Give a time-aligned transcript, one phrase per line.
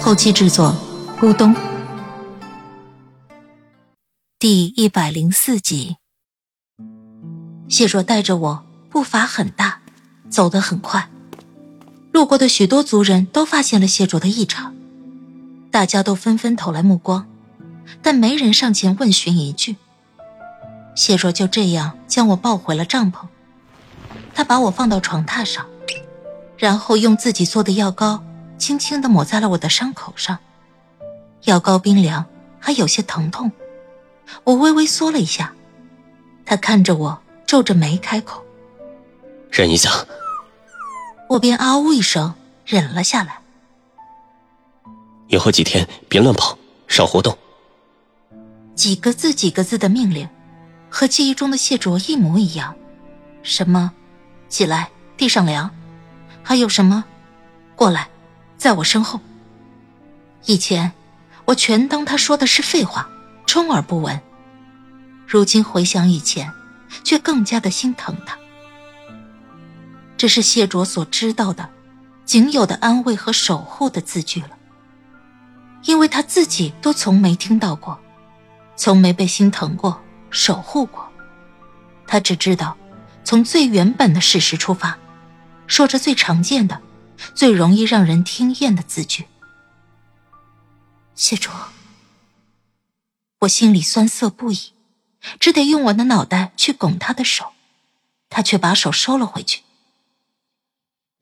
[0.00, 0.74] 后期制作：
[1.20, 1.54] 咕咚。
[4.38, 5.96] 第一百零四集，
[7.68, 9.80] 谢卓带着我，步伐很大，
[10.30, 11.10] 走得很快。
[12.12, 14.74] 路过的许多族人都发现了谢卓的异常，
[15.70, 17.26] 大家都纷纷投来目光，
[18.00, 19.76] 但没人上前问询一句。
[20.94, 23.26] 谢卓就这样将我抱回了帐篷，
[24.32, 25.66] 他把我放到床榻上，
[26.56, 28.22] 然后用自己做的药膏
[28.58, 30.38] 轻轻的抹在了我的伤口上。
[31.44, 32.26] 药膏冰凉，
[32.58, 33.52] 还有些疼痛，
[34.44, 35.52] 我微微缩了一下。
[36.44, 38.44] 他看着我，皱着眉开口
[39.50, 39.90] ：“忍一下。”
[41.28, 42.34] 我便啊呜一声，
[42.64, 43.40] 忍了下来。
[45.28, 47.36] 以后几天别乱跑，少活动。
[48.74, 50.28] 几个字，几个字的命令。
[50.90, 52.74] 和记忆中的谢卓一模一样，
[53.42, 53.92] 什么，
[54.48, 55.70] 起来，地上凉，
[56.42, 57.04] 还有什么，
[57.76, 58.08] 过来，
[58.58, 59.18] 在我身后。
[60.44, 60.92] 以前
[61.46, 63.08] 我全当他说的是废话，
[63.46, 64.20] 充耳不闻。
[65.26, 66.52] 如今回想以前，
[67.04, 68.36] 却更加的心疼他。
[70.16, 71.68] 这是谢卓所知道的，
[72.24, 74.50] 仅有的安慰和守护的字句了，
[75.84, 77.98] 因为他自己都从没听到过，
[78.74, 80.00] 从没被心疼过。
[80.30, 81.10] 守护过，
[82.06, 82.76] 他只知道
[83.24, 84.98] 从最原本的事实出发，
[85.66, 86.78] 说着最常见的、
[87.34, 89.26] 最容易让人听厌的字句。
[91.14, 91.52] 谢卓，
[93.40, 94.72] 我心里酸涩不已，
[95.38, 97.52] 只得用我的脑袋去拱他的手，
[98.28, 99.62] 他却把手收了回去。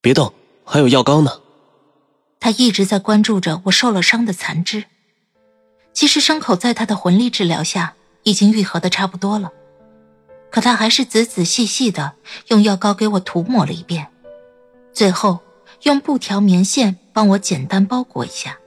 [0.00, 0.32] 别动，
[0.64, 1.40] 还有药膏呢。
[2.38, 4.84] 他一直在关注着我受了伤的残肢，
[5.92, 7.94] 其实伤口在他的魂力治疗下。
[8.22, 9.50] 已经愈合的差不多了，
[10.50, 12.16] 可他还是仔仔细细的
[12.48, 14.08] 用药膏给我涂抹了一遍，
[14.92, 15.40] 最后
[15.82, 18.58] 用布条、棉线帮我简单包裹一下。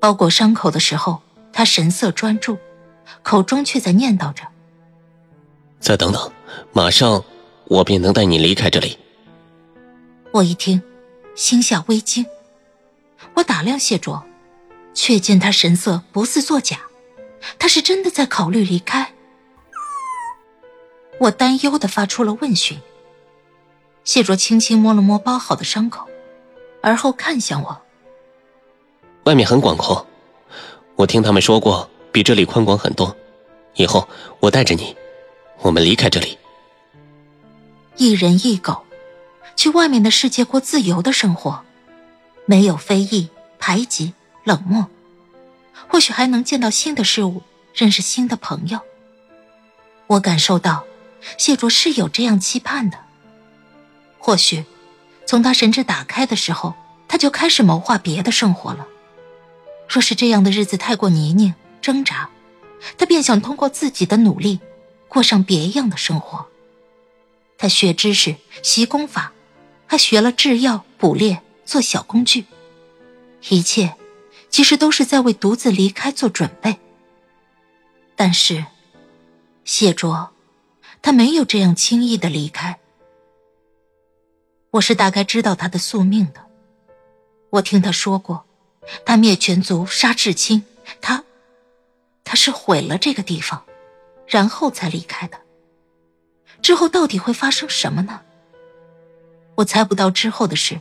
[0.00, 1.22] 包裹伤口的时候，
[1.52, 2.56] 他神色专注，
[3.22, 4.44] 口中却在念叨着
[5.78, 6.32] ：“再等等，
[6.72, 7.22] 马上
[7.66, 8.98] 我便能带你离开这里。”
[10.32, 10.80] 我一听，
[11.34, 12.24] 心下微惊，
[13.34, 14.24] 我打量谢卓，
[14.94, 16.78] 却见他神色不似作假。
[17.58, 19.12] 他是真的在考虑离开，
[21.18, 22.78] 我担忧的发出了问询。
[24.10, 26.04] 谢卓轻轻摸了摸包好的伤口，
[26.82, 27.80] 而后看向我。
[29.22, 30.04] 外面很广阔，
[30.96, 33.16] 我听他们说过，比这里宽广很多。
[33.76, 34.08] 以后
[34.40, 34.96] 我带着你，
[35.60, 36.36] 我们离开这里。
[37.94, 38.82] 一人一狗，
[39.54, 41.62] 去外面的世界过自由的生活，
[42.46, 43.28] 没有非议、
[43.60, 44.12] 排挤、
[44.42, 44.88] 冷漠。
[45.86, 48.80] 或许还能见到新的事物，认识新的朋友。
[50.08, 50.82] 我感受到，
[51.38, 52.98] 谢卓是有这样期盼的。
[54.20, 54.64] 或许，
[55.26, 56.74] 从他神智打开的时候，
[57.08, 58.86] 他就开始谋划别的生活了。
[59.88, 62.30] 若是这样的日子太过泥泞挣扎，
[62.96, 64.60] 他便想通过自己的努力，
[65.08, 66.46] 过上别样的生活。
[67.58, 69.32] 他学知识，习功法，
[69.86, 72.44] 还学了制药、捕猎、做小工具，
[73.48, 73.96] 一切。
[74.48, 76.80] 其实都是在为独自离开做准备。
[78.16, 78.64] 但是，
[79.64, 80.30] 谢卓，
[81.00, 82.79] 他没有这样轻易的离开。
[84.72, 86.40] 我是大概知道他的宿命的。
[87.50, 88.44] 我听他说过，
[89.04, 90.64] 他灭全族，杀至亲，
[91.00, 91.24] 他，
[92.24, 93.64] 他是毁了这个地方，
[94.26, 95.38] 然后才离开的。
[96.62, 98.20] 之后到底会发生什么呢？
[99.56, 100.80] 我猜不到之后的事。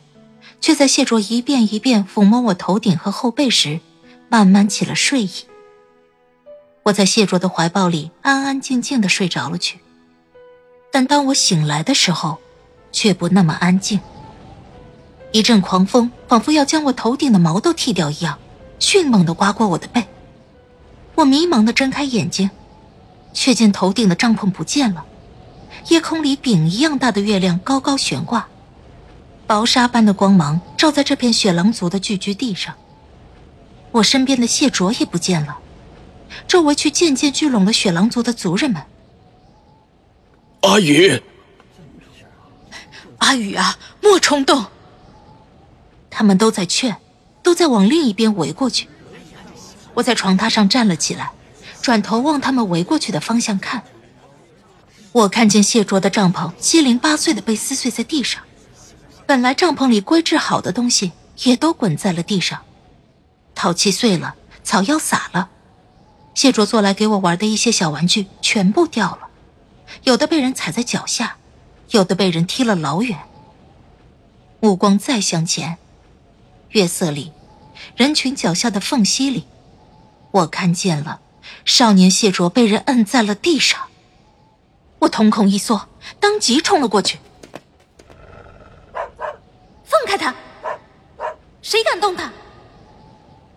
[0.61, 3.79] 却在谢卓一遍一遍抚摸我头顶和后背时，
[4.27, 5.31] 慢慢起了睡意。
[6.83, 9.79] 我在谢卓的怀抱里安安静静的睡着了去。
[10.91, 12.39] 但当我醒来的时候，
[12.91, 13.99] 却不那么安静。
[15.31, 18.39] 一阵狂风仿佛要将我头顶的毛都剃掉一样，
[18.79, 20.03] 迅猛地刮过我的背。
[21.15, 22.49] 我迷茫地睁开眼睛，
[23.33, 25.05] 却见头顶的帐篷不见了，
[25.89, 28.47] 夜空里饼一样大的月亮高高悬挂。
[29.45, 32.75] 薄纱般的光芒照在这片雪狼族的聚居地上，
[33.91, 35.57] 我身边的谢卓也不见了，
[36.47, 38.81] 周围却渐渐聚拢了雪狼族的族人们。
[40.61, 41.21] 阿宇，
[43.29, 44.65] 阿宇啊，莫冲动！
[46.09, 46.97] 他们都在劝，
[47.43, 48.87] 都都在往另一边围过去。
[49.95, 51.31] 我在床榻上站了起来，
[51.81, 53.83] 转头往他们围过去的方向看。
[55.11, 58.43] 我看见谢卓的帐篷七零八碎的被撕碎在地上，
[59.25, 62.61] 本来帐篷里规制好的东西也都滚在了地上，
[63.55, 65.49] 陶器碎了，草药洒了，
[66.35, 69.27] 谢卓做来给我玩的一些小玩具全部掉了，
[70.03, 71.37] 有的被人踩在脚下，
[71.91, 73.19] 有的被人踢了老远。
[74.59, 75.77] 目光再向前，
[76.69, 77.31] 月色里，
[77.95, 79.45] 人群脚下的缝隙里，
[80.31, 81.21] 我看见了
[81.65, 83.87] 少年谢卓被人摁在了地上。
[84.99, 85.87] 我瞳孔一缩，
[86.19, 87.19] 当即冲了过去。
[89.85, 90.35] 放开他！
[91.61, 92.31] 谁敢动他？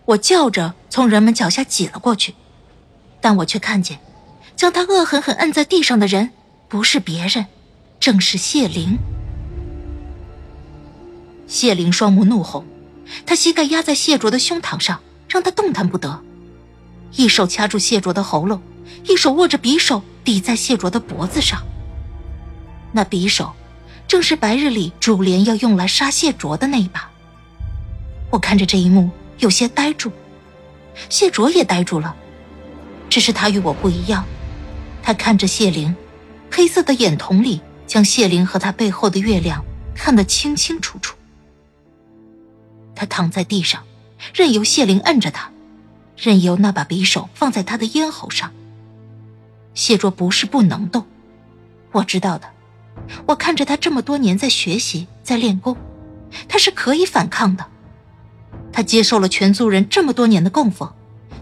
[0.04, 2.34] 我叫着从人们脚下挤了过去，
[3.20, 3.98] 但我却看见，
[4.54, 6.30] 将他恶狠狠摁在地上的人
[6.68, 7.46] 不是别人，
[8.02, 8.98] 正是谢灵。
[11.46, 12.66] 谢灵双目怒红，
[13.24, 16.20] 他膝盖压在谢卓的胸膛上，让他动弹不得，
[17.12, 18.60] 一手掐住谢卓的喉咙，
[19.06, 20.02] 一手握着匕首。
[20.24, 21.62] 抵在谢卓的脖子上，
[22.92, 23.52] 那匕首
[24.06, 27.08] 正是白日里主莲要用来杀谢卓的那一把。
[28.30, 30.10] 我看着这一幕，有些呆住，
[31.08, 32.14] 谢卓也呆住了。
[33.08, 34.24] 只是他与我不一样，
[35.02, 35.94] 他看着谢灵，
[36.50, 37.60] 黑色的眼瞳里
[37.92, 39.62] 将谢灵和他背后的月亮
[39.94, 41.14] 看得清清楚楚。
[42.94, 43.84] 他躺在地上，
[44.32, 45.50] 任由谢灵摁着他，
[46.16, 48.50] 任由那把匕首放在他的咽喉上。
[49.74, 51.04] 谢卓不是不能动，
[51.90, 52.48] 我知道的。
[53.26, 55.76] 我看着他这么多年在学习，在练功，
[56.48, 57.66] 他是可以反抗的。
[58.72, 60.90] 他接受了全族人这么多年的供奉，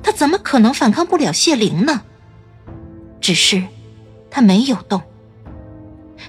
[0.02, 2.02] 他怎么可能反抗不了谢灵呢？
[3.20, 3.62] 只是，
[4.28, 5.00] 他没有动。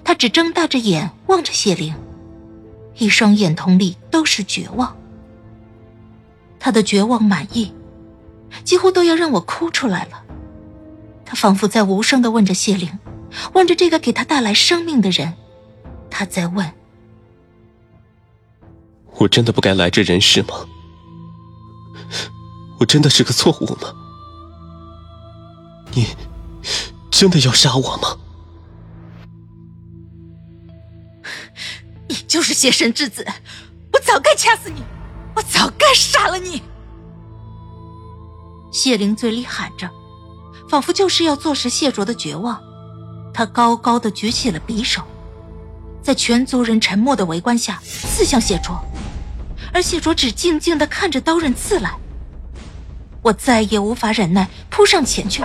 [0.03, 1.95] 他只睁大着眼望着谢灵，
[2.97, 4.95] 一双眼瞳里都是绝望。
[6.59, 7.73] 他的绝望满意，
[8.63, 10.23] 几乎都要让我哭出来了。
[11.25, 12.99] 他仿佛在无声的问着谢灵，
[13.53, 15.33] 问着这个给他带来生命的人，
[16.09, 16.71] 他在问：
[19.17, 20.65] 我真的不该来这人世吗？
[22.79, 23.93] 我真的是个错误吗？
[25.93, 26.07] 你
[27.09, 28.17] 真的要杀我吗？
[32.11, 33.25] 你就是邪神之子，
[33.93, 34.83] 我早该掐死你，
[35.33, 36.61] 我早该杀了你！
[38.69, 39.89] 谢灵嘴里喊着。
[40.67, 42.61] 仿佛就是要坐实谢卓的绝望，
[43.33, 45.01] 他高高的举起了匕首，
[46.01, 48.77] 在全族人沉默的围观下刺向谢卓，
[49.71, 51.95] 而谢卓只静静的看着刀刃刺来。
[53.21, 55.41] 我再也无法忍耐，扑上前去，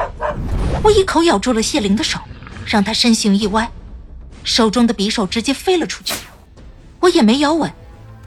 [0.82, 2.18] 我一口咬住了谢灵的手，
[2.66, 3.70] 让他身形一歪，
[4.42, 6.14] 手中的匕首直接飞了出去。
[7.06, 7.72] 我也没咬稳，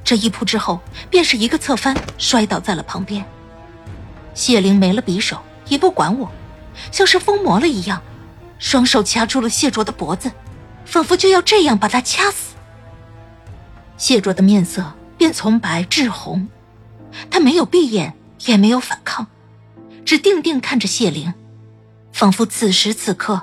[0.05, 0.79] 这一扑之后，
[1.09, 3.25] 便是一个侧翻，摔倒在了旁边。
[4.33, 5.37] 谢灵没了匕首，
[5.67, 6.31] 也不管我。
[6.89, 8.01] 像是疯魔了一样，
[8.57, 10.31] 双手掐住了谢卓的脖子，
[10.85, 12.55] 仿佛就要这样把他掐死。
[13.97, 16.47] 谢卓的面色便从白至红，
[17.29, 18.13] 他没有闭眼，
[18.45, 19.27] 也没有反抗，
[20.05, 21.33] 只定定看着谢灵，
[22.13, 23.41] 仿佛此时此刻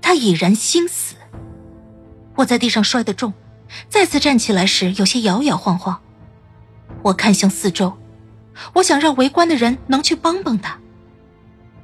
[0.00, 1.16] 他已然心死。
[2.36, 3.34] 我在地上摔得重，
[3.88, 6.00] 再次站起来时有些摇摇晃晃。
[7.02, 7.96] 我看向四周，
[8.74, 10.78] 我想让围观的人能去帮帮他，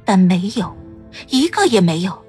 [0.04, 0.76] 但没有。
[1.30, 2.22] 一个也没有。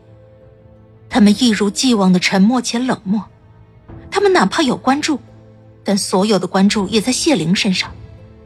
[1.10, 3.25] 他们一如既往的沉默且冷漠，
[4.10, 5.20] 他们哪怕有关注，
[5.84, 7.91] 但所有的关注也在谢灵身上，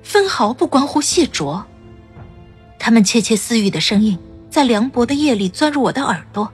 [0.01, 1.63] 分毫不关乎谢卓。
[2.79, 4.17] 他们窃窃私语的声音
[4.49, 6.51] 在凉薄的夜里钻入我的耳朵。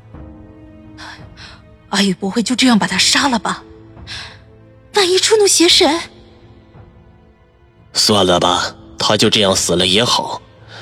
[1.89, 3.63] 阿宇不会就这样把他杀了吧？
[4.98, 5.88] 万一触怒邪神？
[7.94, 10.42] 算了吧，他就这样死了也好，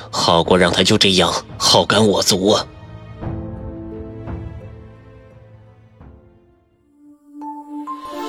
[0.09, 2.65] 好过让他就这样好干我族啊。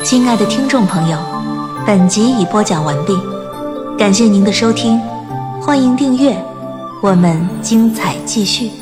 [0.02, 1.16] 亲爱的听众朋友，
[1.86, 3.16] 本集已播讲完毕，
[3.96, 5.00] 感谢您的收听，
[5.62, 6.36] 欢迎订阅，
[7.00, 8.72] 我们精彩继续。